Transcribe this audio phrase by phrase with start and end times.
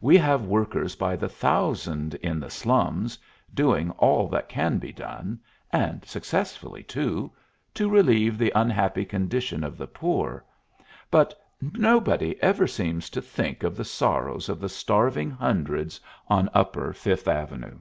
[0.00, 3.18] We have workers by the thousand in the slums,
[3.52, 5.40] doing all that can be done,
[5.72, 7.32] and successfully too,
[7.74, 10.44] to relieve the unhappy condition of the poor,
[11.10, 16.92] but nobody ever seems to think of the sorrows of the starving hundreds on upper
[16.92, 17.80] Fifth Avenue."